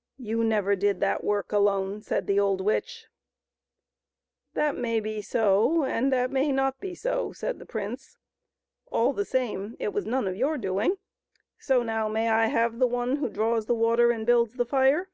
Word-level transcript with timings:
"You 0.18 0.44
never 0.44 0.76
did 0.76 1.00
that 1.00 1.24
work 1.24 1.50
alone," 1.50 2.02
said 2.02 2.26
the 2.26 2.38
old 2.38 2.60
witch." 2.60 3.06
That 4.52 4.76
may 4.76 5.00
be 5.00 5.22
so, 5.22 5.84
and 5.84 6.12
that 6.12 6.30
may 6.30 6.52
not 6.52 6.78
be 6.78 6.94
so," 6.94 7.32
said 7.32 7.58
the 7.58 7.64
prince;" 7.64 8.18
all 8.92 9.14
the 9.14 9.24
same, 9.24 9.74
it 9.80 9.94
was 9.94 10.04
none 10.04 10.28
of 10.28 10.36
your 10.36 10.58
doing. 10.58 10.98
So 11.58 11.82
now 11.82 12.06
may 12.06 12.28
I 12.28 12.48
have 12.48 12.78
the 12.80 12.86
one 12.86 13.16
who 13.16 13.30
draws 13.30 13.64
the 13.64 13.74
water 13.74 14.10
and 14.10 14.26
builds 14.26 14.56
the 14.56 14.66
fire?" 14.66 15.08